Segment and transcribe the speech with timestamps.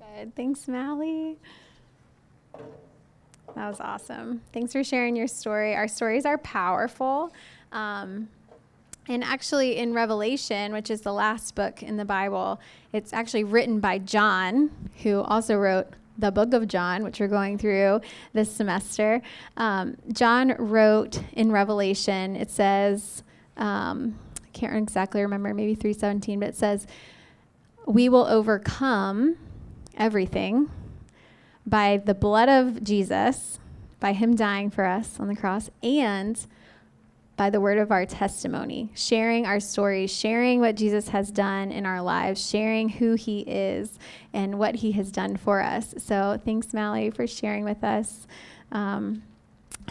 [0.00, 0.34] Good.
[0.34, 1.36] Thanks, Mally.
[3.54, 4.40] That was awesome.
[4.52, 5.74] Thanks for sharing your story.
[5.74, 7.32] Our stories are powerful.
[7.72, 8.28] Um,
[9.08, 12.60] and actually, in Revelation, which is the last book in the Bible,
[12.92, 14.70] it's actually written by John,
[15.02, 18.00] who also wrote the book of John, which we're going through
[18.32, 19.20] this semester.
[19.56, 23.22] Um, John wrote in Revelation, it says,
[23.56, 26.86] um, I can't exactly remember, maybe 317, but it says,
[27.86, 29.36] We will overcome
[30.00, 30.70] everything
[31.66, 33.60] by the blood of Jesus,
[34.00, 36.46] by him dying for us on the cross, and
[37.36, 41.86] by the word of our testimony, sharing our stories, sharing what Jesus has done in
[41.86, 43.98] our lives, sharing who he is
[44.32, 45.94] and what he has done for us.
[45.98, 48.26] So thanks, Mally, for sharing with us.
[48.72, 49.22] Um,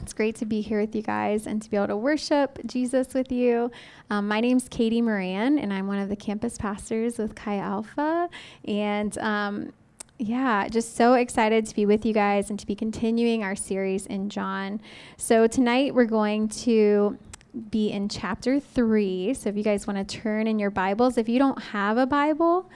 [0.02, 3.14] it's great to be here with you guys and to be able to worship Jesus
[3.14, 3.72] with you.
[4.09, 8.30] Um, my name's Katie Moran, and I'm one of the campus pastors with Chi Alpha.
[8.66, 9.73] And um,
[10.20, 14.06] yeah, just so excited to be with you guys and to be continuing our series
[14.06, 14.81] in John.
[15.16, 17.17] So tonight we're going to
[17.72, 19.34] be in chapter 3.
[19.34, 22.06] So if you guys want to turn in your Bibles, if you don't have a
[22.06, 22.70] Bible,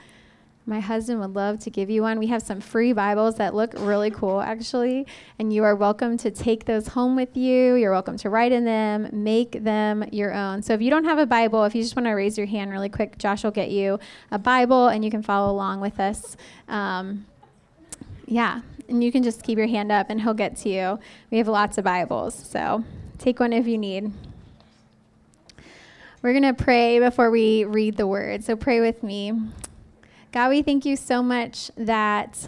[0.65, 2.17] my husband would love to give you one.
[2.17, 5.05] We have some free Bibles that look really cool, actually,
[5.37, 7.75] and you are welcome to take those home with you.
[7.75, 10.61] You're welcome to write in them, make them your own.
[10.61, 12.71] So if you don't have a Bible, if you just want to raise your hand
[12.71, 13.99] really quick, Josh will get you
[14.31, 16.37] a Bible and you can follow along with us.
[16.69, 17.25] Um,
[18.33, 20.99] yeah, and you can just keep your hand up and he'll get to you.
[21.29, 22.83] We have lots of Bibles, so
[23.19, 24.11] take one if you need.
[26.23, 28.43] We're going to pray before we read the word.
[28.43, 29.33] So pray with me.
[30.31, 32.47] God, we thank you so much that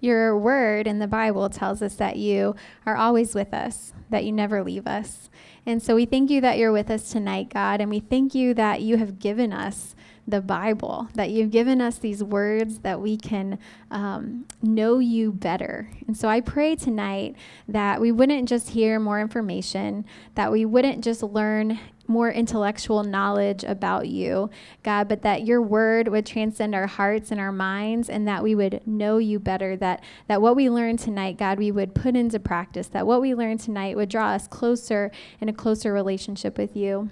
[0.00, 4.32] your word in the Bible tells us that you are always with us, that you
[4.32, 5.30] never leave us.
[5.64, 8.54] And so we thank you that you're with us tonight, God, and we thank you
[8.54, 9.94] that you have given us
[10.26, 13.58] the Bible, that you've given us these words that we can
[13.90, 15.90] um, know you better.
[16.06, 17.34] And so I pray tonight
[17.66, 20.04] that we wouldn't just hear more information,
[20.36, 24.50] that we wouldn't just learn more intellectual knowledge about you,
[24.82, 28.54] God, but that your word would transcend our hearts and our minds and that we
[28.54, 32.38] would know you better, that, that what we learn tonight, God, we would put into
[32.38, 36.76] practice, that what we learn tonight would draw us closer in a closer relationship with
[36.76, 37.10] you.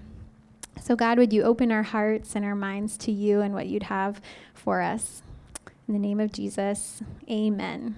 [0.81, 3.85] So, God, would you open our hearts and our minds to you and what you'd
[3.85, 4.21] have
[4.55, 5.23] for us?
[5.87, 7.97] In the name of Jesus, amen.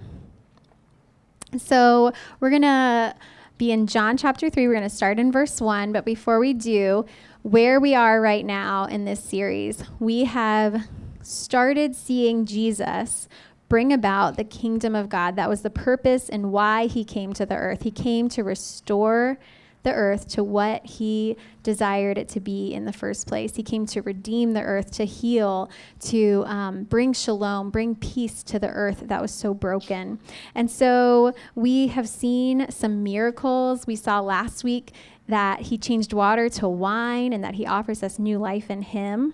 [1.57, 3.15] So, we're going to
[3.57, 4.67] be in John chapter 3.
[4.67, 5.91] We're going to start in verse 1.
[5.93, 7.05] But before we do,
[7.43, 10.87] where we are right now in this series, we have
[11.21, 13.27] started seeing Jesus
[13.69, 15.35] bring about the kingdom of God.
[15.35, 17.83] That was the purpose and why he came to the earth.
[17.83, 19.39] He came to restore
[19.83, 23.55] the earth to what he desired it to be in the first place.
[23.55, 25.69] He came to redeem the earth, to heal,
[26.01, 30.19] to um, bring shalom, bring peace to the earth that was so broken.
[30.55, 33.85] And so we have seen some miracles.
[33.85, 34.93] We saw last week
[35.27, 39.33] that he changed water to wine and that he offers us new life in him.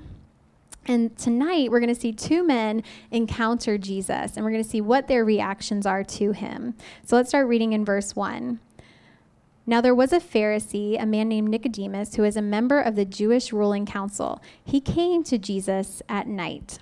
[0.86, 4.82] And tonight, we're going to see two men encounter Jesus, and we're going to see
[4.82, 6.74] what their reactions are to him.
[7.06, 8.60] So let's start reading in verse 1.
[9.66, 13.06] Now there was a Pharisee, a man named Nicodemus, who was a member of the
[13.06, 14.42] Jewish ruling council.
[14.64, 16.80] He came to Jesus at night.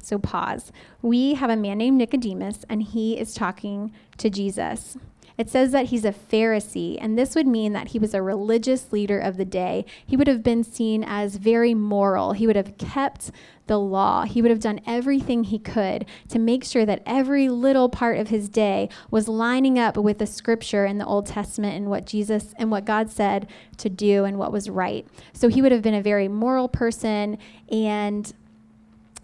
[0.00, 0.72] So pause.
[1.02, 4.96] We have a man named Nicodemus, and he is talking to Jesus.
[5.36, 8.92] It says that he's a Pharisee, and this would mean that he was a religious
[8.92, 9.84] leader of the day.
[10.06, 12.32] He would have been seen as very moral.
[12.32, 13.32] He would have kept
[13.66, 14.24] the law.
[14.24, 18.28] He would have done everything he could to make sure that every little part of
[18.28, 22.54] his day was lining up with the scripture in the Old Testament and what Jesus
[22.58, 25.06] and what God said to do and what was right.
[25.32, 27.38] So he would have been a very moral person
[27.70, 28.32] and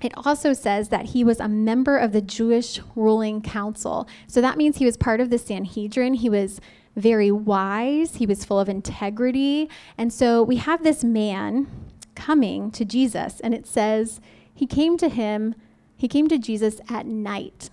[0.03, 4.09] it also says that he was a member of the Jewish ruling council.
[4.27, 6.15] So that means he was part of the Sanhedrin.
[6.15, 6.61] He was
[6.97, 9.69] very wise, he was full of integrity.
[9.97, 11.69] And so we have this man
[12.15, 14.21] coming to Jesus, and it says
[14.52, 15.55] he came to him,
[15.97, 17.70] he came to Jesus at night.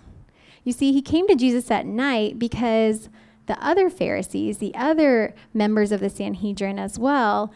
[0.64, 3.10] You see, he came to Jesus at night because
[3.48, 7.54] the other Pharisees, the other members of the Sanhedrin as well,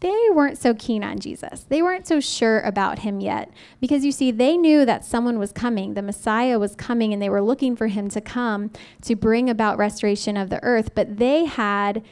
[0.00, 1.66] they weren't so keen on Jesus.
[1.68, 3.50] They weren't so sure about him yet
[3.80, 5.94] because you see, they knew that someone was coming.
[5.94, 8.70] The Messiah was coming, and they were looking for him to come
[9.02, 10.94] to bring about restoration of the earth.
[10.94, 12.02] But they had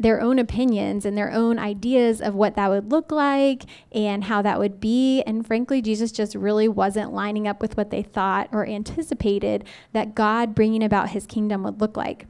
[0.00, 4.42] their own opinions and their own ideas of what that would look like and how
[4.42, 5.22] that would be.
[5.22, 10.14] And frankly, Jesus just really wasn't lining up with what they thought or anticipated that
[10.14, 12.26] God bringing about his kingdom would look like.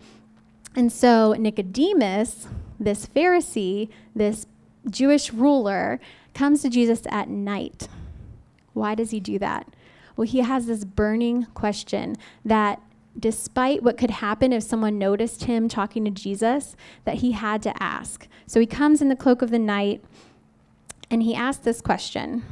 [0.75, 2.49] And so Nicodemus,
[2.81, 4.47] this Pharisee, this
[4.89, 6.01] Jewish ruler
[6.35, 7.89] comes to Jesus at night.
[8.73, 9.67] Why does he do that?
[10.17, 12.81] Well, he has this burning question that
[13.19, 17.83] despite what could happen if someone noticed him talking to Jesus, that he had to
[17.83, 18.29] ask.
[18.47, 20.05] So he comes in the cloak of the night
[21.11, 22.45] and he asks this question.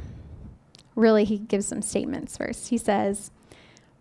[0.95, 2.69] Really, he gives some statements first.
[2.69, 3.31] He says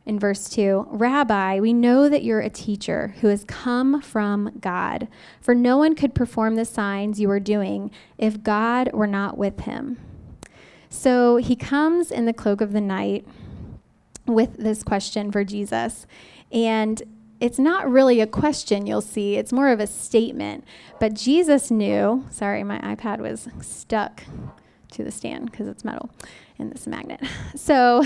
[0.07, 5.09] in verse 2 Rabbi, we know that you're a teacher who has come from God,
[5.41, 9.61] for no one could perform the signs you are doing if God were not with
[9.61, 9.99] him.
[10.89, 13.27] So he comes in the cloak of the night
[14.27, 16.07] with this question for Jesus.
[16.53, 17.03] And
[17.41, 19.37] it's not really a question, you'll see.
[19.37, 20.65] It's more of a statement.
[21.01, 24.23] But Jesus knew, sorry, my iPad was stuck
[24.93, 26.11] to the stand because it's metal
[26.59, 27.21] and this magnet.
[27.57, 28.05] So,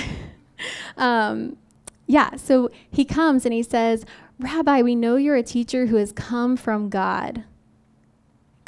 [0.97, 1.57] um,
[2.11, 4.05] yeah, so he comes and he says,
[4.39, 7.45] Rabbi, we know you're a teacher who has come from God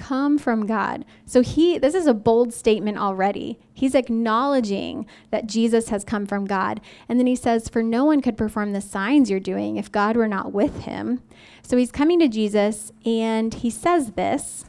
[0.03, 1.05] come from God.
[1.27, 3.61] So he this is a bold statement already.
[3.73, 6.81] He's acknowledging that Jesus has come from God.
[7.09, 10.17] And then he says for no one could perform the signs you're doing if God
[10.17, 11.23] were not with him.
[11.63, 14.65] So he's coming to Jesus and he says this.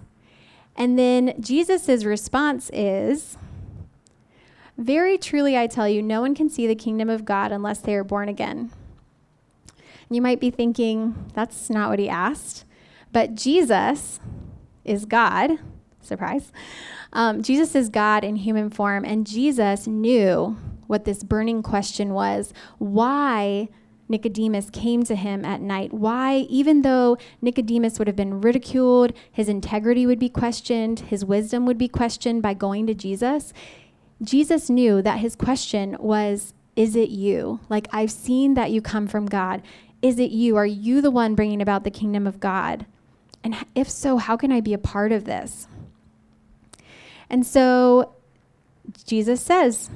[0.75, 3.37] And then Jesus' response is
[4.77, 7.95] Very truly I tell you, no one can see the kingdom of God unless they
[7.95, 8.71] are born again.
[10.09, 12.65] You might be thinking, that's not what he asked.
[13.11, 14.19] But Jesus
[14.83, 15.51] is God.
[16.01, 16.51] Surprise.
[17.13, 22.53] Um, Jesus is God in human form, and Jesus knew what this burning question was
[22.77, 23.69] why
[24.09, 25.93] Nicodemus came to him at night.
[25.93, 31.65] Why, even though Nicodemus would have been ridiculed, his integrity would be questioned, his wisdom
[31.65, 33.53] would be questioned by going to Jesus,
[34.21, 37.59] Jesus knew that his question was, Is it you?
[37.69, 39.61] Like, I've seen that you come from God.
[40.01, 40.57] Is it you?
[40.57, 42.85] Are you the one bringing about the kingdom of God?
[43.43, 45.67] And if so, how can I be a part of this?
[47.29, 48.13] And so
[49.05, 49.89] Jesus says,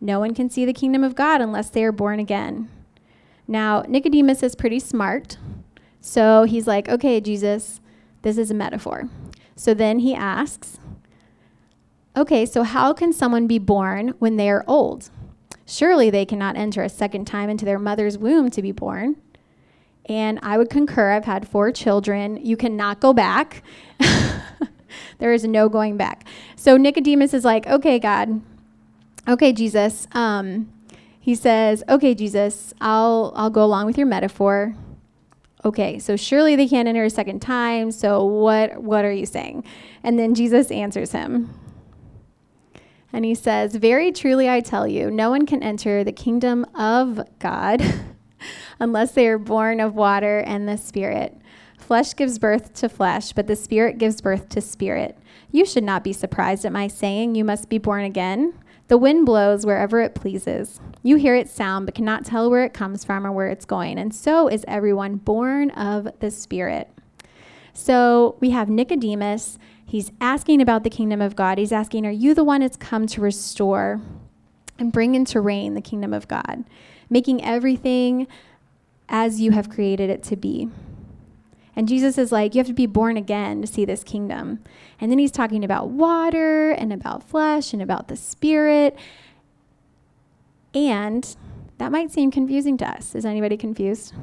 [0.00, 2.68] No one can see the kingdom of God unless they are born again.
[3.46, 5.38] Now, Nicodemus is pretty smart.
[6.00, 7.80] So he's like, Okay, Jesus,
[8.22, 9.08] this is a metaphor.
[9.54, 10.79] So then he asks,
[12.16, 15.10] Okay, so how can someone be born when they are old?
[15.64, 19.16] Surely they cannot enter a second time into their mother's womb to be born.
[20.06, 21.12] And I would concur.
[21.12, 22.44] I've had four children.
[22.44, 23.62] You cannot go back.
[25.18, 26.26] there is no going back.
[26.56, 28.40] So Nicodemus is like, okay, God,
[29.28, 30.08] okay, Jesus.
[30.10, 30.72] Um,
[31.20, 34.74] he says, okay, Jesus, I'll, I'll go along with your metaphor.
[35.64, 37.92] Okay, so surely they can't enter a second time.
[37.92, 39.62] So what, what are you saying?
[40.02, 41.54] And then Jesus answers him.
[43.12, 47.20] And he says, Very truly I tell you, no one can enter the kingdom of
[47.38, 47.82] God
[48.80, 51.36] unless they are born of water and the Spirit.
[51.78, 55.18] Flesh gives birth to flesh, but the Spirit gives birth to spirit.
[55.50, 58.54] You should not be surprised at my saying, You must be born again.
[58.86, 60.80] The wind blows wherever it pleases.
[61.02, 63.98] You hear its sound, but cannot tell where it comes from or where it's going.
[63.98, 66.88] And so is everyone born of the Spirit.
[67.72, 69.58] So we have Nicodemus.
[69.90, 71.58] He's asking about the kingdom of God.
[71.58, 74.00] He's asking, Are you the one that's come to restore
[74.78, 76.62] and bring into reign the kingdom of God?
[77.08, 78.28] Making everything
[79.08, 80.68] as you have created it to be.
[81.74, 84.62] And Jesus is like, you have to be born again to see this kingdom.
[85.00, 88.96] And then he's talking about water and about flesh and about the spirit.
[90.72, 91.34] And
[91.78, 93.16] that might seem confusing to us.
[93.16, 94.14] Is anybody confused?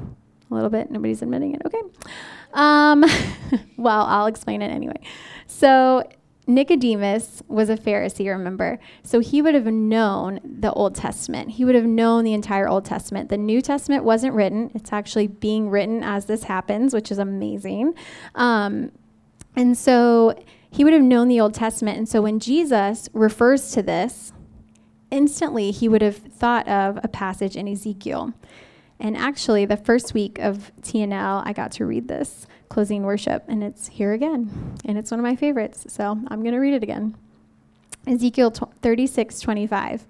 [0.50, 0.90] A little bit?
[0.90, 1.60] Nobody's admitting it.
[1.66, 1.82] Okay.
[2.52, 3.04] Um,
[3.76, 5.00] well, I'll explain it anyway.
[5.46, 6.04] So
[6.48, 8.78] Nicodemus was a Pharisee, remember?
[9.02, 11.50] So he would have known the Old Testament.
[11.50, 13.28] He would have known the entire Old Testament.
[13.28, 17.94] The New Testament wasn't written, it's actually being written as this happens, which is amazing.
[18.34, 18.92] Um,
[19.56, 21.98] and so he would have known the Old Testament.
[21.98, 24.32] And so when Jesus refers to this,
[25.10, 28.32] instantly he would have thought of a passage in Ezekiel.
[29.00, 33.62] And actually, the first week of TNL, I got to read this closing worship, and
[33.62, 34.76] it's here again.
[34.84, 37.16] And it's one of my favorites, so I'm going to read it again.
[38.06, 38.50] Ezekiel
[38.82, 40.06] 36 25.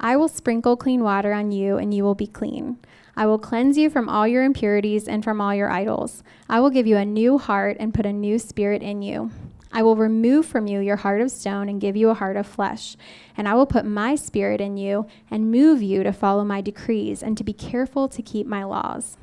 [0.00, 2.78] I will sprinkle clean water on you, and you will be clean.
[3.16, 6.22] I will cleanse you from all your impurities and from all your idols.
[6.48, 9.30] I will give you a new heart and put a new spirit in you.
[9.74, 12.46] I will remove from you your heart of stone and give you a heart of
[12.46, 12.96] flesh.
[13.36, 17.24] And I will put my spirit in you and move you to follow my decrees
[17.24, 19.16] and to be careful to keep my laws.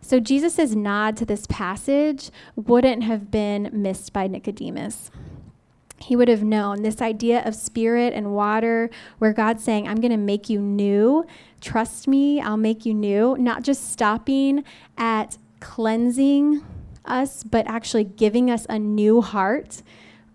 [0.00, 5.10] So Jesus' nod to this passage wouldn't have been missed by Nicodemus.
[5.98, 10.12] He would have known this idea of spirit and water, where God's saying, I'm going
[10.12, 11.26] to make you new.
[11.60, 13.36] Trust me, I'll make you new.
[13.38, 14.64] Not just stopping
[14.96, 16.62] at cleansing
[17.10, 19.82] us, but actually giving us a new heart.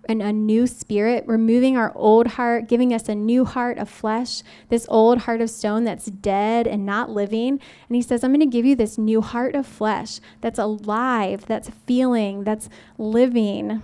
[0.08, 4.44] and a new spirit, removing our old heart, giving us a new heart of flesh,
[4.70, 7.60] this old heart of stone that's dead and not living.
[7.90, 11.46] And he says, I'm going to give you this new heart of flesh that's alive,
[11.48, 13.82] that's feeling, that's living.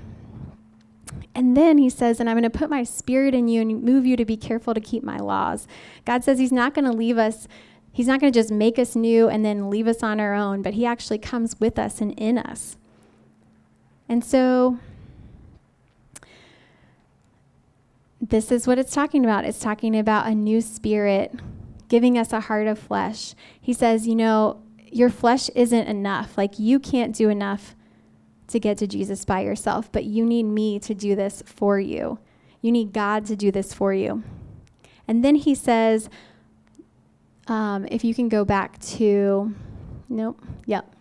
[1.34, 4.06] And then he says, and I'm going to put my spirit in you and move
[4.06, 5.68] you to be careful to keep my laws.
[6.06, 7.48] God says he's not going to leave us,
[7.92, 10.62] he's not going to just make us new and then leave us on our own,
[10.62, 12.78] but he actually comes with us and in us.
[14.12, 14.78] And so
[18.20, 19.46] this is what it's talking about.
[19.46, 21.34] It's talking about a new spirit
[21.88, 23.36] giving us a heart of flesh.
[23.62, 26.38] He says, you know, your flesh isn't enough.
[26.38, 27.74] Like you can't do enough
[28.48, 32.20] to get to Jesus by yourself, but you need me to do this for you.
[32.60, 34.26] You need God to do this for you.
[35.08, 36.10] And then he says,
[37.48, 39.56] um, if you can go back to,
[40.10, 40.98] nope, yep.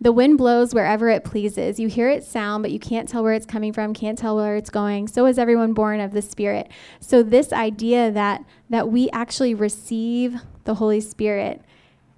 [0.00, 1.78] The wind blows wherever it pleases.
[1.78, 4.56] You hear its sound, but you can't tell where it's coming from, can't tell where
[4.56, 5.08] it's going.
[5.08, 6.70] So is everyone born of the Spirit.
[7.00, 11.62] So this idea that that we actually receive the Holy Spirit,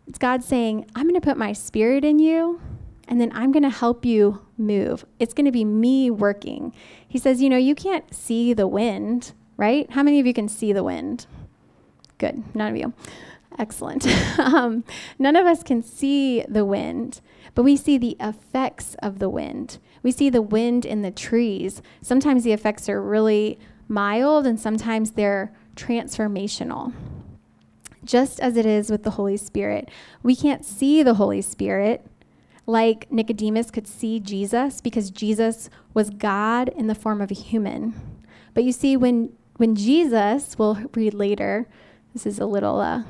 [0.06, 2.60] it's God saying, I'm going to put my spirit in you,
[3.08, 5.04] and then I'm going to help you move.
[5.18, 6.72] It's going to be me working.
[7.06, 9.90] He says, You know, you can't see the wind, right?
[9.90, 11.26] How many of you can see the wind?
[12.18, 12.92] Good, none of you.
[13.58, 14.06] Excellent.
[14.38, 14.84] um,
[15.18, 17.20] none of us can see the wind,
[17.54, 19.78] but we see the effects of the wind.
[20.02, 21.82] We see the wind in the trees.
[22.00, 23.58] Sometimes the effects are really
[23.88, 26.92] mild, and sometimes they're transformational.
[28.04, 29.90] Just as it is with the Holy Spirit.
[30.22, 32.06] We can't see the Holy Spirit
[32.66, 37.94] like Nicodemus could see Jesus because Jesus was God in the form of a human.
[38.54, 41.66] But you see, when, when Jesus, we'll read later,
[42.12, 43.02] this is a little uh,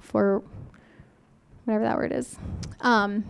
[0.00, 0.42] for
[1.64, 2.36] whatever that word is.
[2.80, 3.24] Um,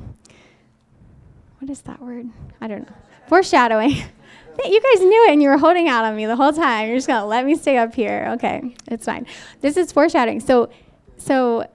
[1.58, 2.26] what is that word?
[2.60, 2.96] I don't know.
[3.28, 3.90] Foreshadowing.
[4.64, 6.88] you guys knew it and you were holding out on me the whole time.
[6.88, 8.30] You're just going to let me stay up here.
[8.34, 9.26] Okay, it's fine.
[9.60, 10.40] This is foreshadowing.
[10.40, 10.70] So,
[11.16, 11.68] so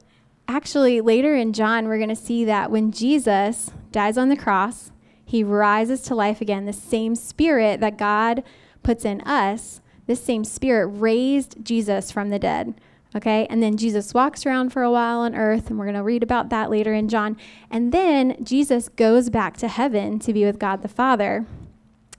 [0.47, 4.91] actually, later in John, we're going to see that when Jesus dies on the cross,
[5.25, 6.65] he rises to life again.
[6.65, 8.43] The same spirit that God
[8.83, 12.73] puts in us, this same spirit raised Jesus from the dead.
[13.15, 16.03] Okay, and then Jesus walks around for a while on earth, and we're going to
[16.03, 17.37] read about that later in John.
[17.69, 21.45] And then Jesus goes back to heaven to be with God the Father.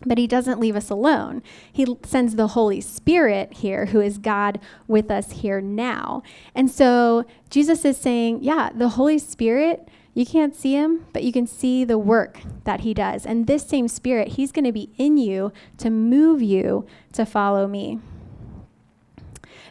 [0.06, 1.42] But he doesn't leave us alone.
[1.72, 6.22] He sends the Holy Spirit here, who is God with us here now.
[6.54, 11.32] And so Jesus is saying, yeah, the Holy Spirit, you can't see him, but you
[11.32, 13.24] can see the work that he does.
[13.24, 17.66] And this same Spirit, he's going to be in you to move you to follow
[17.66, 17.98] me.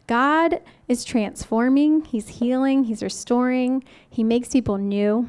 [0.07, 5.27] God is transforming, He's healing, He's restoring, He makes people new.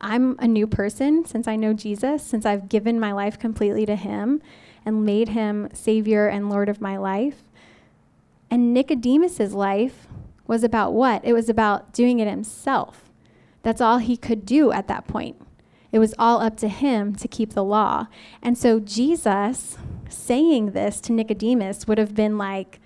[0.00, 3.96] I'm a new person since I know Jesus, since I've given my life completely to
[3.96, 4.42] Him
[4.84, 7.42] and made Him Savior and Lord of my life.
[8.50, 10.06] And Nicodemus's life
[10.46, 11.24] was about what?
[11.24, 13.10] It was about doing it himself.
[13.62, 15.36] That's all he could do at that point.
[15.90, 18.08] It was all up to him to keep the law.
[18.42, 19.78] And so Jesus
[20.08, 22.80] saying this to Nicodemus would have been like,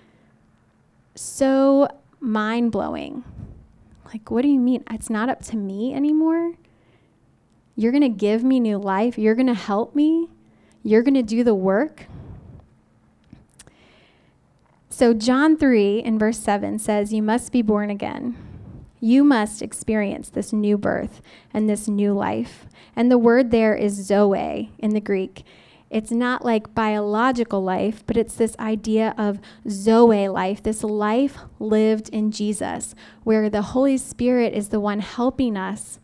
[1.15, 1.87] so
[2.19, 3.23] mind blowing.
[4.05, 4.83] Like, what do you mean?
[4.89, 6.53] It's not up to me anymore?
[7.75, 9.17] You're going to give me new life.
[9.17, 10.27] You're going to help me.
[10.83, 12.07] You're going to do the work.
[14.89, 18.35] So, John 3 in verse 7 says, You must be born again.
[18.99, 21.21] You must experience this new birth
[21.53, 22.65] and this new life.
[22.95, 25.45] And the word there is zoe in the Greek.
[25.89, 32.09] It's not like biological life, but it's this idea of Zoe life, this life lived
[32.09, 32.93] in Jesus,
[33.23, 35.99] where the Holy Spirit is the one helping us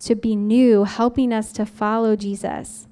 [0.00, 2.86] to be new, helping us to follow Jesus.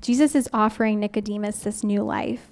[0.00, 2.48] Jesus is offering Nicodemus this new life.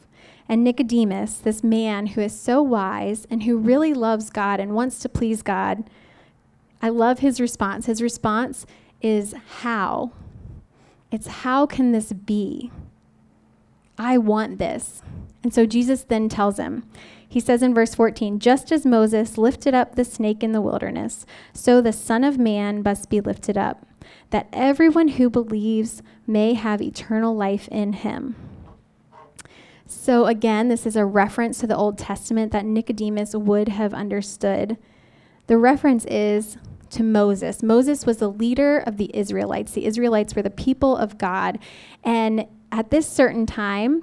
[0.49, 4.99] And Nicodemus, this man who is so wise and who really loves God and wants
[5.01, 5.85] to please God,
[6.83, 7.87] I love his response.
[7.87, 8.67] His response
[9.01, 10.13] is how.
[11.15, 12.73] It's how can this be?
[13.97, 15.01] I want this.
[15.45, 16.83] And so Jesus then tells him,
[17.29, 21.25] he says in verse 14, just as Moses lifted up the snake in the wilderness,
[21.53, 23.87] so the Son of Man must be lifted up,
[24.31, 28.35] that everyone who believes may have eternal life in him.
[29.87, 34.79] So again, this is a reference to the Old Testament that Nicodemus would have understood.
[35.47, 36.57] The reference is
[36.95, 37.63] to Moses.
[37.63, 39.73] Moses was the leader of the Israelites.
[39.73, 41.59] The Israelites were the people of God.
[42.03, 44.03] And at this certain time,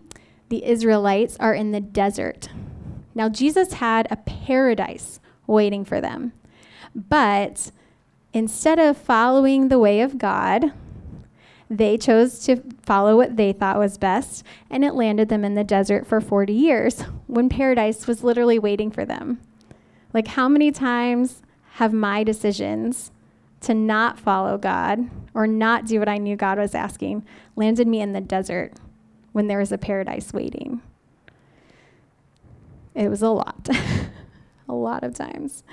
[0.50, 2.50] the Israelites are in the desert.
[3.14, 6.34] Now, Jesus had a paradise waiting for them.
[6.96, 7.72] But
[8.34, 10.72] instead of following the way of God,
[11.72, 15.64] They chose to follow what they thought was best, and it landed them in the
[15.64, 19.40] desert for 40 years when paradise was literally waiting for them.
[20.14, 21.42] Like, how many times
[21.76, 23.12] have my decisions
[23.62, 27.26] to not follow God or not do what I knew God was asking
[27.56, 28.74] landed me in the desert
[29.32, 30.82] when there was a paradise waiting?
[32.94, 33.70] It was a lot,
[34.68, 35.64] a lot of times.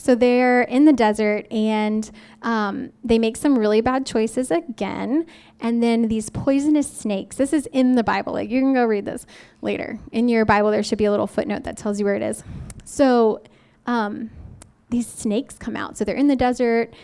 [0.00, 5.26] So they're in the desert and um, they make some really bad choices again.
[5.60, 8.32] And then these poisonous snakes, this is in the Bible.
[8.32, 9.26] Like you can go read this
[9.60, 9.98] later.
[10.10, 12.42] In your Bible, there should be a little footnote that tells you where it is.
[12.86, 13.42] So
[13.84, 14.30] um,
[14.88, 15.98] these snakes come out.
[15.98, 16.94] So they're in the desert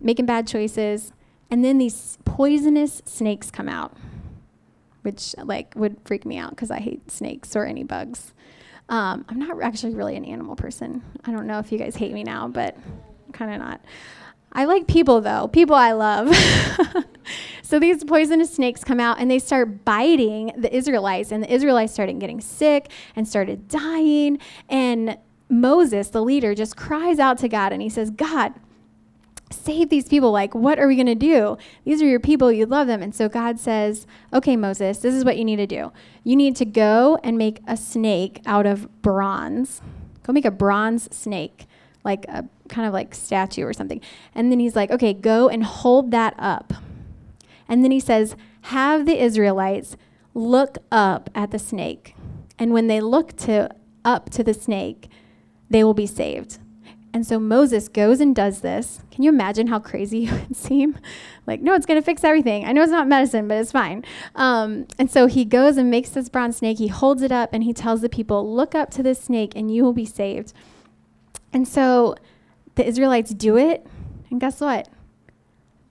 [0.00, 1.12] making bad choices.
[1.50, 3.94] And then these poisonous snakes come out,
[5.02, 8.32] which like would freak me out because I hate snakes or any bugs.
[8.92, 11.02] Um, I'm not actually really an animal person.
[11.24, 12.76] I don't know if you guys hate me now, but
[13.32, 13.80] kind of not.
[14.52, 15.48] I like people though.
[15.48, 16.36] People I love.
[17.62, 21.94] so these poisonous snakes come out and they start biting the Israelites, and the Israelites
[21.94, 24.38] started getting sick and started dying.
[24.68, 25.16] And
[25.48, 28.52] Moses, the leader, just cries out to God and he says, God,
[29.52, 30.32] save these people.
[30.32, 31.56] Like, what are we going to do?
[31.84, 32.50] These are your people.
[32.52, 33.02] You love them.
[33.02, 35.92] And so God says, okay, Moses, this is what you need to do.
[36.24, 39.80] You need to go and make a snake out of bronze.
[40.24, 41.66] Go make a bronze snake,
[42.04, 44.00] like a kind of like statue or something.
[44.34, 46.72] And then he's like, okay, go and hold that up.
[47.68, 49.96] And then he says, have the Israelites
[50.34, 52.14] look up at the snake.
[52.58, 55.08] And when they look to up to the snake,
[55.68, 56.58] they will be saved.
[57.14, 59.02] And so Moses goes and does this.
[59.10, 60.98] Can you imagine how crazy it would seem?
[61.46, 62.64] Like, no, it's going to fix everything.
[62.64, 64.04] I know it's not medicine, but it's fine.
[64.34, 66.78] Um, and so he goes and makes this bronze snake.
[66.78, 69.74] He holds it up and he tells the people, Look up to this snake and
[69.74, 70.52] you will be saved.
[71.52, 72.14] And so
[72.76, 73.86] the Israelites do it.
[74.30, 74.88] And guess what?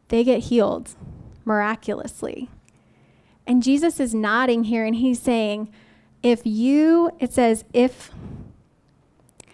[0.08, 0.96] They get healed
[1.46, 2.50] miraculously.
[3.46, 5.70] And Jesus is nodding here and he's saying,
[6.24, 8.12] If you, it says, if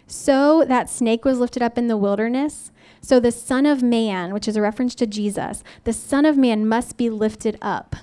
[0.07, 2.71] so that snake was lifted up in the wilderness.
[3.01, 6.67] So the Son of Man, which is a reference to Jesus, the Son of Man
[6.67, 7.97] must be lifted up.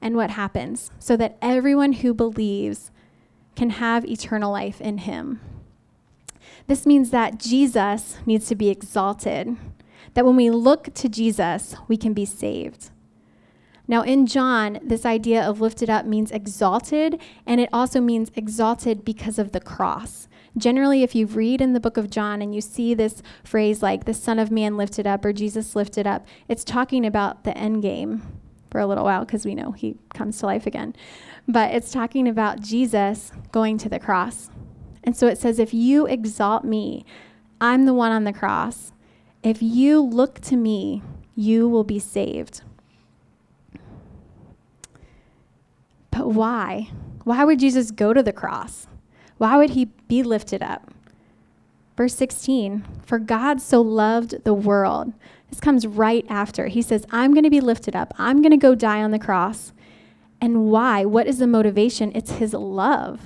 [0.00, 0.90] And what happens?
[0.98, 2.90] So that everyone who believes
[3.54, 5.40] can have eternal life in him.
[6.66, 9.56] This means that Jesus needs to be exalted,
[10.14, 12.90] that when we look to Jesus, we can be saved.
[13.92, 19.04] Now, in John, this idea of lifted up means exalted, and it also means exalted
[19.04, 20.28] because of the cross.
[20.56, 24.06] Generally, if you read in the book of John and you see this phrase like
[24.06, 27.82] the Son of Man lifted up or Jesus lifted up, it's talking about the end
[27.82, 28.22] game
[28.70, 30.96] for a little while because we know he comes to life again.
[31.46, 34.48] But it's talking about Jesus going to the cross.
[35.04, 37.04] And so it says, if you exalt me,
[37.60, 38.94] I'm the one on the cross.
[39.42, 41.02] If you look to me,
[41.34, 42.62] you will be saved.
[46.12, 46.90] But why?
[47.24, 48.86] Why would Jesus go to the cross?
[49.38, 50.92] Why would he be lifted up?
[51.96, 55.12] Verse 16, for God so loved the world.
[55.50, 56.68] This comes right after.
[56.68, 58.14] He says, I'm going to be lifted up.
[58.16, 59.72] I'm going to go die on the cross.
[60.40, 61.04] And why?
[61.04, 62.12] What is the motivation?
[62.14, 63.20] It's his love.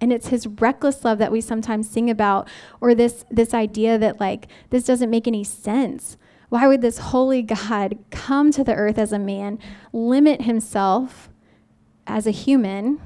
[0.00, 2.48] And it's his reckless love that we sometimes sing about,
[2.80, 6.16] or this, this idea that, like, this doesn't make any sense.
[6.48, 9.58] Why would this holy God come to the earth as a man,
[9.92, 11.30] limit himself
[12.06, 13.00] as a human,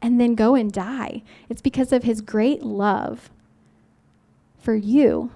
[0.00, 1.22] and then go and die.
[1.48, 3.30] It's because of his great love
[4.58, 5.30] for you.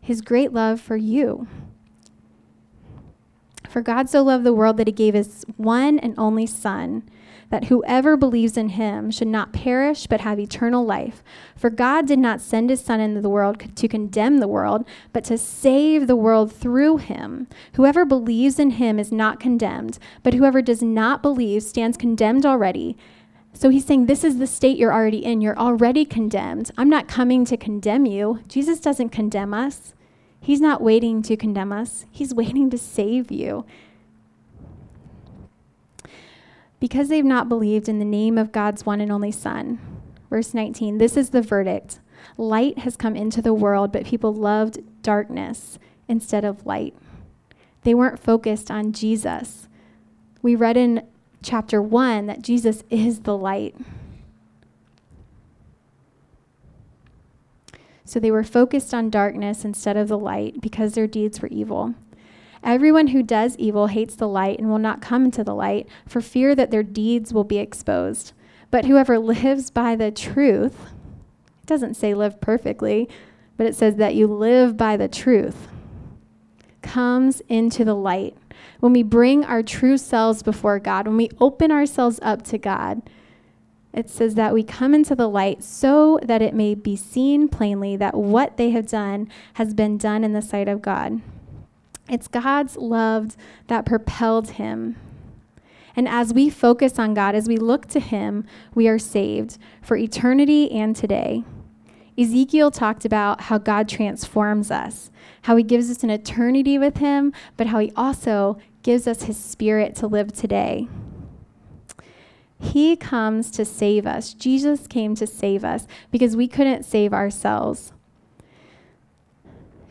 [0.00, 1.46] His great love for you.
[3.68, 7.08] For God so loved the world that he gave his one and only Son,
[7.50, 11.22] that whoever believes in him should not perish but have eternal life.
[11.56, 15.24] For God did not send his Son into the world to condemn the world, but
[15.24, 17.46] to save the world through him.
[17.74, 22.96] Whoever believes in him is not condemned, but whoever does not believe stands condemned already.
[23.52, 25.40] So he's saying, This is the state you're already in.
[25.40, 26.70] You're already condemned.
[26.76, 28.40] I'm not coming to condemn you.
[28.46, 29.94] Jesus doesn't condemn us.
[30.40, 33.64] He's not waiting to condemn us, He's waiting to save you.
[36.80, 39.78] Because they've not believed in the name of God's one and only Son.
[40.30, 42.00] Verse 19 This is the verdict.
[42.36, 46.94] Light has come into the world, but people loved darkness instead of light.
[47.82, 49.68] They weren't focused on Jesus.
[50.42, 51.06] We read in
[51.42, 53.74] chapter 1 that Jesus is the light.
[58.04, 61.94] So they were focused on darkness instead of the light because their deeds were evil.
[62.62, 66.20] Everyone who does evil hates the light and will not come into the light for
[66.20, 68.32] fear that their deeds will be exposed.
[68.70, 70.76] But whoever lives by the truth,
[71.62, 73.08] it doesn't say live perfectly,
[73.56, 75.68] but it says that you live by the truth.
[76.82, 78.36] comes into the light,
[78.80, 83.02] when we bring our true selves before God, when we open ourselves up to God,
[83.92, 87.96] it says that we come into the light so that it may be seen plainly
[87.96, 91.20] that what they have done has been done in the sight of God.
[92.08, 94.96] It's God's love that propelled him.
[95.94, 98.44] And as we focus on God, as we look to him,
[98.74, 101.44] we are saved for eternity and today.
[102.16, 105.10] Ezekiel talked about how God transforms us,
[105.42, 109.36] how he gives us an eternity with him, but how he also gives us his
[109.36, 110.88] spirit to live today.
[112.60, 114.34] He comes to save us.
[114.34, 117.92] Jesus came to save us because we couldn't save ourselves.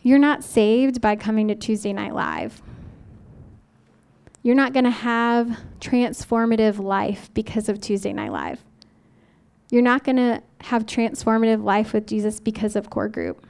[0.02, 2.62] You're not saved by coming to Tuesday Night Live.
[4.42, 8.64] You're not going to have transformative life because of Tuesday Night Live.
[9.70, 13.46] You're not going to have transformative life with Jesus because of core group.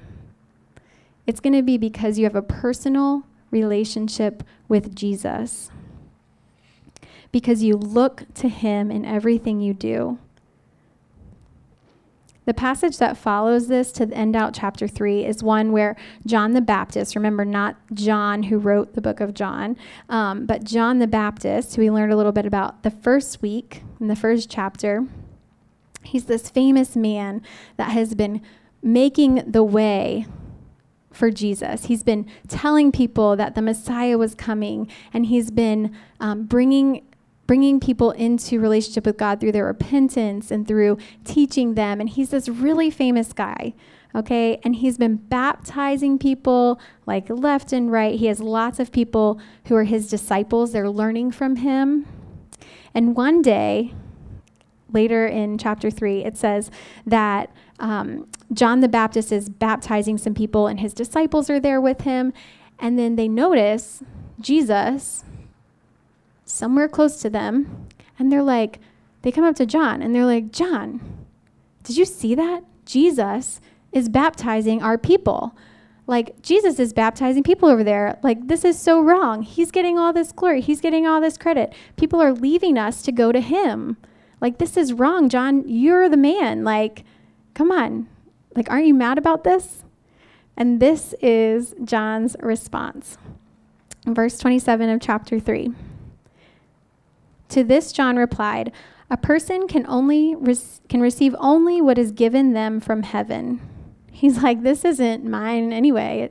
[1.27, 5.71] It's going to be because you have a personal relationship with Jesus
[7.31, 10.19] because you look to him in everything you do.
[12.49, 16.63] The passage that follows this to end out chapter 3 is one where John the
[16.63, 19.77] Baptist, remember, not John who wrote the book of John,
[20.09, 23.83] um, but John the Baptist, who we learned a little bit about the first week
[24.01, 25.05] in the first chapter,
[26.03, 27.43] he's this famous man
[27.77, 28.41] that has been
[28.83, 30.25] making the way
[31.13, 31.85] for Jesus.
[31.85, 37.08] He's been telling people that the Messiah was coming, and he's been um, bringing
[37.49, 41.99] bringing people into relationship with God through their repentance and through teaching them.
[41.99, 43.73] And he's this really famous guy,
[44.15, 44.61] okay?
[44.63, 48.17] And he's been baptizing people like left and right.
[48.17, 52.07] He has lots of people who are his disciples, they're learning from him.
[52.93, 53.95] And one day,
[54.93, 56.71] later in chapter 3, it says
[57.07, 62.03] that um, John the Baptist is baptizing some people, and his disciples are there with
[62.03, 62.35] him.
[62.79, 64.03] And then they notice
[64.39, 65.25] Jesus
[66.49, 67.87] somewhere close to them,
[68.19, 68.81] and they're like,
[69.23, 71.01] they come up to John and they're like, John,
[71.83, 72.65] did you see that?
[72.85, 73.61] Jesus
[73.93, 75.57] is baptizing our people.
[76.07, 78.19] Like, Jesus is baptizing people over there.
[78.23, 79.43] Like, this is so wrong.
[79.43, 81.75] He's getting all this glory, he's getting all this credit.
[81.97, 83.97] People are leaving us to go to him.
[84.41, 85.65] Like, this is wrong, John.
[85.67, 86.65] You're the man.
[86.65, 87.05] Like,
[87.55, 88.09] come on.
[88.55, 89.85] Like, aren't you mad about this?
[90.57, 93.19] And this is John's response.
[94.07, 95.75] Verse 27 of chapter 3.
[97.51, 98.73] To this John replied,
[99.11, 100.37] A person can only
[100.89, 103.61] can receive only what is given them from heaven.
[104.13, 106.31] He's like, This isn't mine anyway.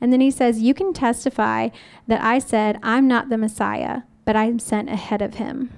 [0.00, 1.68] And then he says, You can testify
[2.06, 5.70] that I said, I'm not the Messiah, but I'm sent ahead of him.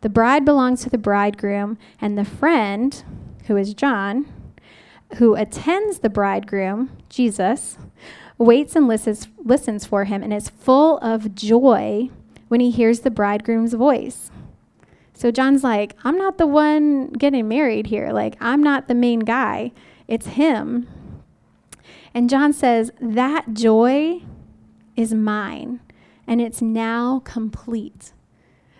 [0.00, 3.02] The bride belongs to the bridegroom, and the friend,
[3.46, 4.26] who is John,
[5.16, 7.78] who attends the bridegroom, Jesus,
[8.36, 12.10] waits and listens, listens for him and is full of joy
[12.48, 14.30] when he hears the bridegroom's voice.
[15.12, 18.12] So John's like, I'm not the one getting married here.
[18.12, 19.72] Like, I'm not the main guy,
[20.08, 20.88] it's him.
[22.12, 24.22] And John says, That joy
[24.96, 25.80] is mine,
[26.26, 28.12] and it's now complete.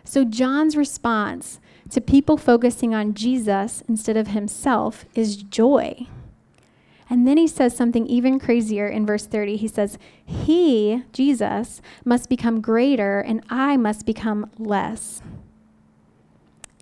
[0.04, 6.06] So John's response to people focusing on Jesus instead of himself is joy.
[7.10, 9.56] And then he says something even crazier in verse 30.
[9.56, 15.22] He says, He, Jesus, must become greater, and I must become less.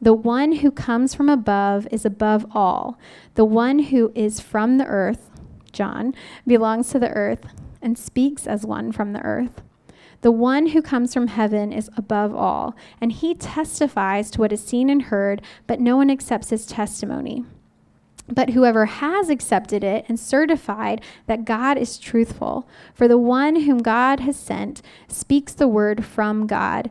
[0.01, 2.99] The one who comes from above is above all.
[3.35, 5.31] The one who is from the earth,
[5.73, 6.15] John,
[6.47, 7.47] belongs to the earth
[7.81, 9.63] and speaks as one from the earth.
[10.23, 14.65] The one who comes from heaven is above all, and he testifies to what is
[14.65, 17.45] seen and heard, but no one accepts his testimony.
[18.29, 23.79] But whoever has accepted it and certified that God is truthful, for the one whom
[23.79, 26.91] God has sent speaks the word from God.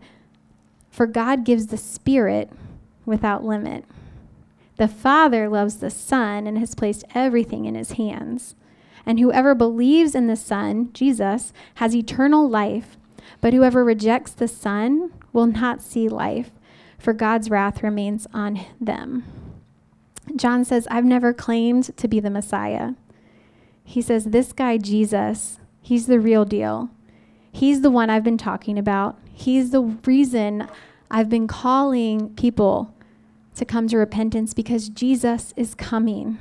[0.90, 2.52] For God gives the Spirit
[3.06, 3.86] without limit.
[4.78, 8.56] The Father loves the Son and has placed everything in his hands.
[9.06, 12.98] And whoever believes in the Son, Jesus, has eternal life.
[13.40, 16.52] But whoever rejects the Son will not see life,
[17.00, 19.24] for God's wrath remains on them.
[20.42, 22.94] John says, I've never claimed to be the Messiah.
[23.84, 26.90] He says, This guy, Jesus, he's the real deal.
[27.52, 29.20] He's the one I've been talking about.
[29.32, 30.68] He's the reason
[31.12, 32.92] I've been calling people
[33.54, 36.40] to come to repentance because Jesus is coming.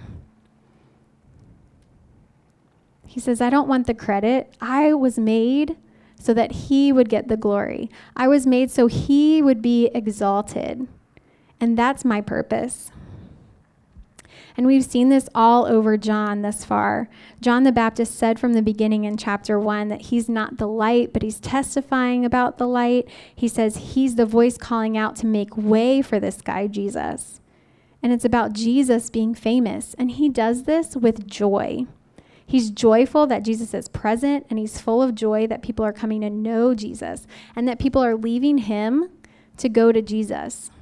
[3.05, 4.51] He says, I don't want the credit.
[4.63, 5.77] I was made
[6.19, 7.91] so that he would get the glory.
[8.17, 10.89] I was made so he would be exalted.
[11.61, 12.91] And that's my purpose.
[14.57, 17.09] And we've seen this all over John thus far.
[17.41, 21.13] John the Baptist said from the beginning in chapter 1 that he's not the light,
[21.13, 23.09] but he's testifying about the light.
[23.35, 27.41] He says he's the voice calling out to make way for this guy, Jesus.
[28.03, 29.95] And it's about Jesus being famous.
[29.95, 31.87] And he does this with joy.
[32.51, 36.23] He's joyful that Jesus is present, and he's full of joy that people are coming
[36.23, 39.09] to know Jesus and that people are leaving him
[39.59, 40.73] to go to Jesus.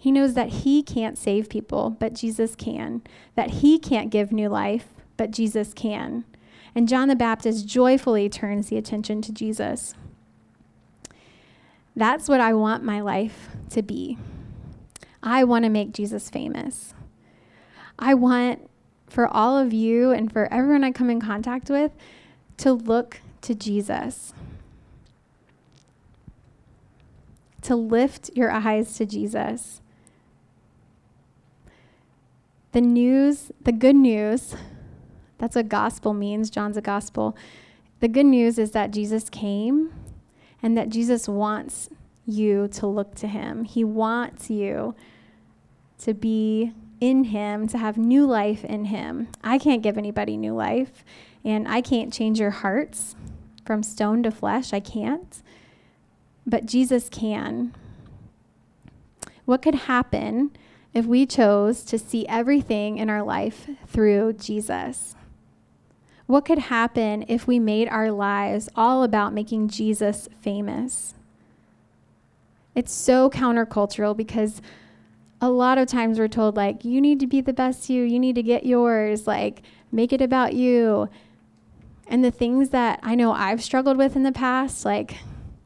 [0.00, 3.02] He knows that he can't save people, but Jesus can,
[3.34, 6.24] that he can't give new life, but Jesus can.
[6.74, 9.94] And John the Baptist joyfully turns the attention to Jesus.
[11.94, 14.16] That's what I want my life to be.
[15.22, 16.94] I want to make Jesus famous.
[17.98, 18.70] I want
[19.06, 21.92] for all of you and for everyone I come in contact with
[22.56, 24.32] to look to Jesus.
[27.60, 29.79] To lift your eyes to Jesus.
[32.72, 34.54] The news, the good news,
[35.38, 36.50] that's what gospel means.
[36.50, 37.36] John's a gospel.
[38.00, 39.92] The good news is that Jesus came
[40.62, 41.88] and that Jesus wants
[42.26, 43.64] you to look to him.
[43.64, 44.94] He wants you
[45.98, 49.28] to be in him, to have new life in him.
[49.42, 51.04] I can't give anybody new life,
[51.44, 53.16] and I can't change your hearts
[53.64, 54.72] from stone to flesh.
[54.72, 55.42] I can't.
[56.46, 57.74] But Jesus can.
[59.44, 60.50] What could happen
[60.92, 65.14] if we chose to see everything in our life through Jesus?
[66.26, 71.14] What could happen if we made our lives all about making Jesus famous?
[72.74, 74.62] It's so countercultural because
[75.40, 78.18] a lot of times we're told, like, you need to be the best you, you
[78.18, 81.08] need to get yours, like, make it about you.
[82.06, 85.16] And the things that I know I've struggled with in the past, like,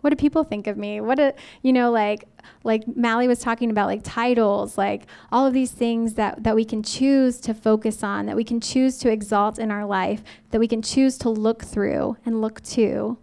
[0.04, 1.00] what do people think of me?
[1.00, 2.28] What do, you know, like,
[2.62, 6.66] like Mally was talking about, like titles, like all of these things that, that we
[6.66, 10.58] can choose to focus on, that we can choose to exalt in our life, that
[10.58, 13.16] we can choose to look through and look to.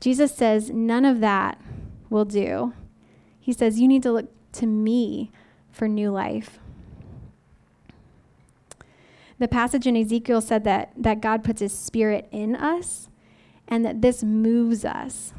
[0.00, 1.60] Jesus says, none of that
[2.08, 2.72] will do.
[3.38, 5.30] He says, you need to look to me
[5.70, 6.58] for new life.
[9.38, 13.10] The passage in Ezekiel said that, that God puts his spirit in us
[13.68, 15.34] and that this moves us.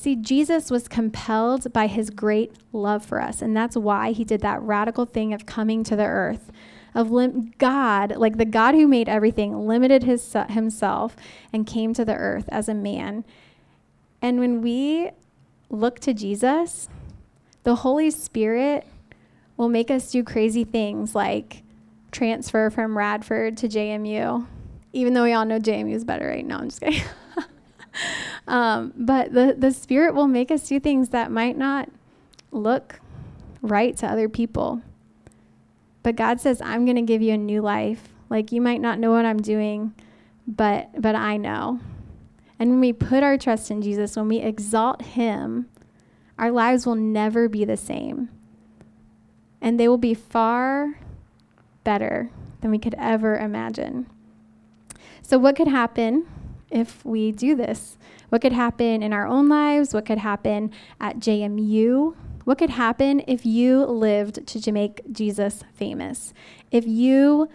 [0.00, 4.40] See, Jesus was compelled by his great love for us, and that's why he did
[4.40, 6.50] that radical thing of coming to the earth.
[6.94, 11.16] Of lim- God, like the God who made everything, limited his, himself
[11.52, 13.26] and came to the earth as a man.
[14.22, 15.10] And when we
[15.68, 16.88] look to Jesus,
[17.64, 18.86] the Holy Spirit
[19.58, 21.62] will make us do crazy things like
[22.10, 24.46] transfer from Radford to JMU,
[24.94, 26.60] even though we all know JMU is better right now.
[26.60, 27.02] I'm just kidding.
[28.50, 31.88] um, but the, the Spirit will make us do things that might not
[32.50, 33.00] look
[33.62, 34.82] right to other people.
[36.02, 38.08] But God says, I'm going to give you a new life.
[38.28, 39.94] Like you might not know what I'm doing,
[40.46, 41.80] but but I know.
[42.58, 45.68] And when we put our trust in Jesus, when we exalt him,
[46.36, 48.30] our lives will never be the same
[49.60, 50.98] and they will be far
[51.84, 54.06] better than we could ever imagine.
[55.22, 56.26] So, what could happen
[56.68, 57.96] if we do this?
[58.30, 59.92] What could happen in our own lives?
[59.92, 62.14] What could happen at JMU?
[62.44, 66.32] What could happen if you lived to make Jesus famous?
[66.70, 67.48] If you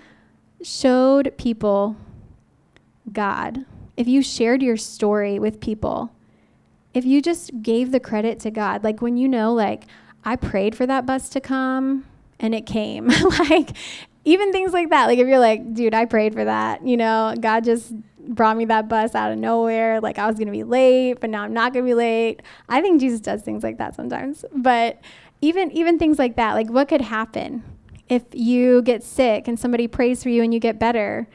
[0.61, 1.95] showed people
[3.11, 3.65] God,
[3.97, 6.11] if you shared your story with people,
[6.93, 9.83] if you just gave the credit to God, like when you know, like,
[10.23, 12.05] I prayed for that bus to come
[12.39, 13.07] and it came.
[13.49, 13.71] like,
[14.23, 15.05] even things like that.
[15.05, 17.93] Like, if you're like, dude, I prayed for that, you know, God just
[18.27, 20.01] brought me that bus out of nowhere.
[20.01, 22.41] Like, I was going to be late, but now I'm not going to be late.
[22.69, 24.45] I think Jesus does things like that sometimes.
[24.53, 24.99] But
[25.41, 27.63] even, even things like that, like, what could happen
[28.09, 31.27] if you get sick and somebody prays for you and you get better?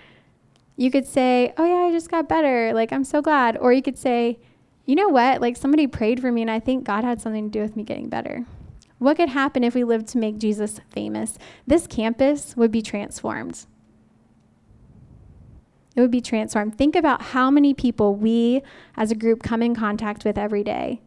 [0.76, 2.72] You could say, oh, yeah, I just got better.
[2.72, 3.57] Like, I'm so glad.
[3.59, 4.38] Or you could say,
[4.87, 5.40] you know what?
[5.40, 7.83] Like, somebody prayed for me and I think God had something to do with me
[7.83, 8.46] getting better.
[8.98, 11.38] What could happen if we lived to make Jesus famous?
[11.66, 13.64] This campus would be transformed.
[16.00, 16.78] It would be transformed.
[16.78, 18.62] Think about how many people we
[18.96, 21.02] as a group come in contact with every day.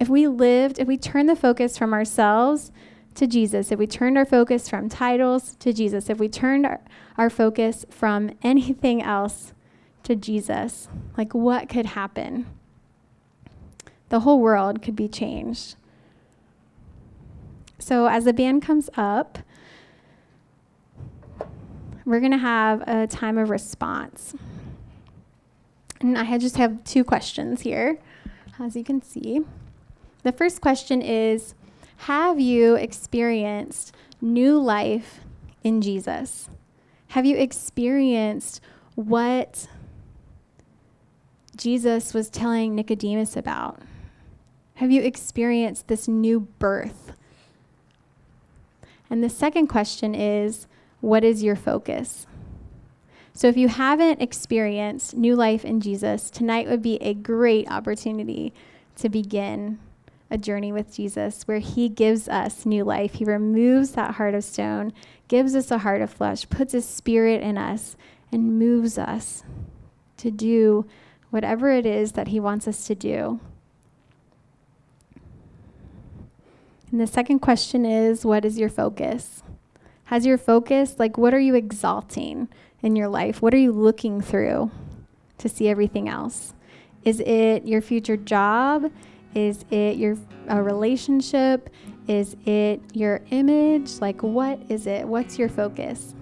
[0.00, 2.72] If we lived, if we turned the focus from ourselves
[3.16, 6.80] to Jesus, if we turned our focus from titles to Jesus, if we turned our,
[7.18, 9.52] our focus from anything else
[10.04, 12.46] to Jesus, like what could happen?
[14.08, 15.76] The whole world could be changed.
[17.78, 19.40] So as the band comes up,
[22.04, 24.34] we're going to have a time of response.
[26.00, 27.98] And I just have two questions here,
[28.58, 29.40] as you can see.
[30.22, 31.54] The first question is
[31.98, 35.20] Have you experienced new life
[35.62, 36.48] in Jesus?
[37.08, 38.60] Have you experienced
[38.94, 39.68] what
[41.56, 43.80] Jesus was telling Nicodemus about?
[44.76, 47.12] Have you experienced this new birth?
[49.10, 50.66] And the second question is
[51.02, 52.26] what is your focus?
[53.34, 58.54] So, if you haven't experienced new life in Jesus, tonight would be a great opportunity
[58.96, 59.78] to begin
[60.30, 63.14] a journey with Jesus where He gives us new life.
[63.14, 64.92] He removes that heart of stone,
[65.28, 67.96] gives us a heart of flesh, puts His Spirit in us,
[68.30, 69.42] and moves us
[70.18, 70.86] to do
[71.30, 73.40] whatever it is that He wants us to do.
[76.92, 79.42] And the second question is what is your focus?
[80.04, 82.48] Has your focus, like, what are you exalting
[82.82, 83.40] in your life?
[83.40, 84.70] What are you looking through
[85.38, 86.54] to see everything else?
[87.04, 88.90] Is it your future job?
[89.34, 90.16] Is it your
[90.48, 91.70] a relationship?
[92.06, 94.00] Is it your image?
[94.00, 95.06] Like, what is it?
[95.06, 96.14] What's your focus?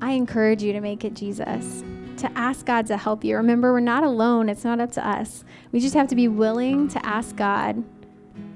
[0.00, 1.82] I encourage you to make it Jesus,
[2.18, 3.36] to ask God to help you.
[3.36, 5.44] Remember, we're not alone, it's not up to us.
[5.72, 7.84] We just have to be willing to ask God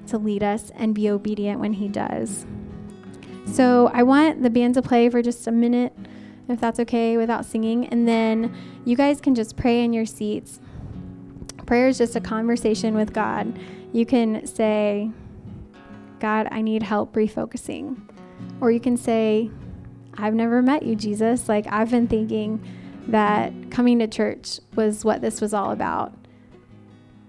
[0.07, 2.45] to lead us and be obedient when He does.
[3.51, 5.93] So I want the band to play for just a minute,
[6.47, 7.87] if that's okay, without singing.
[7.87, 10.59] And then you guys can just pray in your seats.
[11.65, 13.59] Prayer is just a conversation with God.
[13.91, 15.11] You can say,
[16.19, 17.97] God, I need help refocusing.
[18.61, 19.49] Or you can say,
[20.15, 21.49] I've never met you, Jesus.
[21.49, 22.63] Like, I've been thinking
[23.07, 26.13] that coming to church was what this was all about.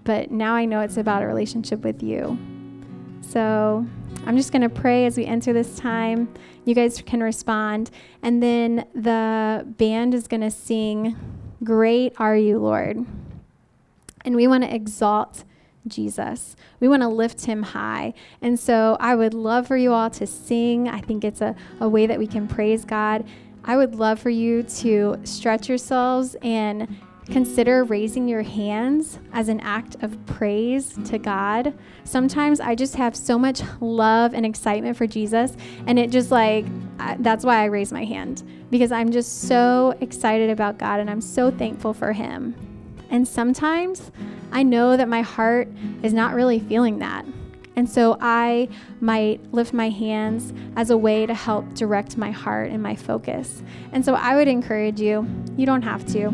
[0.03, 2.37] But now I know it's about a relationship with you.
[3.21, 3.85] So
[4.25, 6.31] I'm just going to pray as we enter this time.
[6.63, 7.89] You guys can respond.
[8.21, 11.15] And then the band is going to sing,
[11.63, 13.05] Great Are You, Lord.
[14.23, 15.43] And we want to exalt
[15.87, 16.55] Jesus.
[16.79, 18.13] We want to lift him high.
[18.41, 20.87] And so I would love for you all to sing.
[20.87, 23.25] I think it's a, a way that we can praise God.
[23.63, 26.87] I would love for you to stretch yourselves and
[27.31, 31.73] Consider raising your hands as an act of praise to God.
[32.03, 35.55] Sometimes I just have so much love and excitement for Jesus,
[35.87, 36.65] and it just like,
[37.19, 41.21] that's why I raise my hand because I'm just so excited about God and I'm
[41.21, 42.55] so thankful for Him.
[43.09, 44.11] And sometimes
[44.51, 45.69] I know that my heart
[46.03, 47.25] is not really feeling that.
[47.75, 48.67] And so I
[48.99, 53.63] might lift my hands as a way to help direct my heart and my focus.
[53.93, 56.29] And so I would encourage you, you don't have to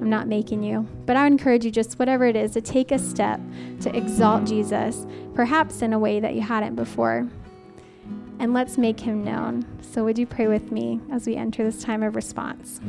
[0.00, 0.88] I'm not making you.
[1.04, 3.40] But I would encourage you, just whatever it is, to take a step
[3.80, 7.28] to exalt Jesus, perhaps in a way that you hadn't before.
[8.38, 9.66] And let's make him known.
[9.82, 12.80] So, would you pray with me as we enter this time of response?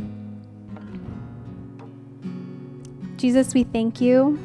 [3.18, 4.40] Jesus, we thank you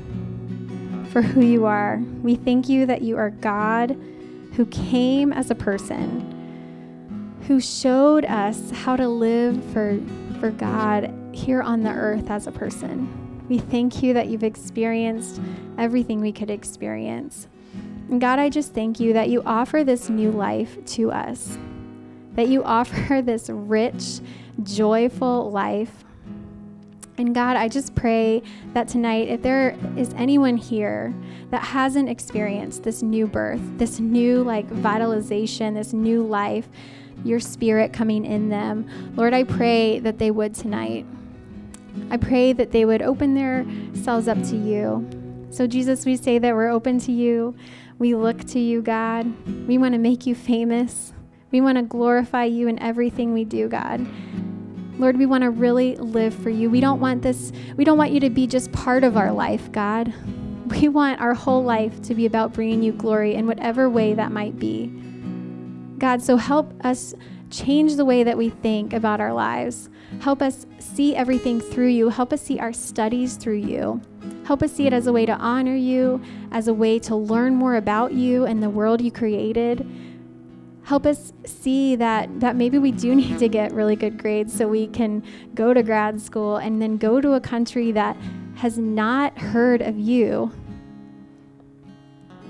[1.13, 2.03] for who you are.
[2.23, 3.97] We thank you that you are God
[4.55, 10.01] who came as a person, who showed us how to live for,
[10.41, 13.44] for God here on the earth as a person.
[13.49, 15.40] We thank you that you've experienced
[15.79, 17.46] everything we could experience.
[18.09, 21.59] And God, I just thank you that you offer this new life to us,
[22.35, 24.20] that you offer this rich,
[24.62, 26.05] joyful life.
[27.18, 28.42] And God, I just pray
[28.75, 31.14] that tonight, if there is anyone here
[31.51, 36.68] that hasn't experienced this new birth, this new like vitalization, this new life,
[37.25, 41.07] your spirit coming in them, Lord, I pray that they would tonight.
[42.11, 45.09] I pray that they would open themselves up to you.
[45.51, 47.55] So, Jesus, we say that we're open to you.
[47.99, 49.27] We look to you, God.
[49.67, 51.13] We want to make you famous.
[51.51, 54.07] We want to glorify you in everything we do, God.
[54.99, 56.71] Lord, we want to really live for you.
[56.71, 59.71] We don't want this, we don't want you to be just part of our life,
[59.73, 60.13] God.
[60.67, 64.33] We want our whole life to be about bringing you glory in whatever way that
[64.33, 64.89] might be.
[65.99, 67.15] God, so help us
[67.51, 69.89] change the way that we think about our lives.
[70.21, 72.09] Help us see everything through you.
[72.09, 74.01] Help us see our studies through you.
[74.45, 77.55] Help us see it as a way to honor you, as a way to learn
[77.55, 79.87] more about you and the world you created.
[80.85, 84.69] Help us see that, that maybe we do need to get really good grades so
[84.69, 85.23] we can
[85.55, 88.16] go to grad school and then go to a country that
[88.57, 90.51] has not heard of you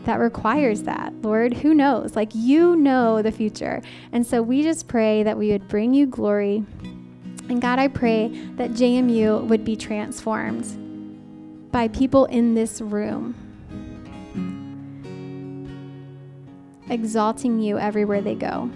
[0.06, 1.52] that requires that, Lord.
[1.54, 2.16] Who knows?
[2.16, 3.82] Like, you know the future.
[4.12, 6.64] And so we just pray that we would bring you glory
[7.48, 10.66] and God, I pray that JMU would be transformed
[11.70, 13.34] by people in this room,
[16.90, 18.68] exalting you everywhere they go.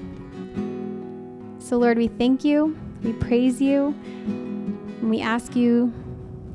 [1.59, 5.93] So, Lord, we thank you, we praise you, and we ask you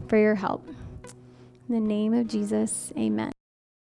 [0.08, 0.66] for your help.
[1.68, 3.35] In the name of Jesus, amen.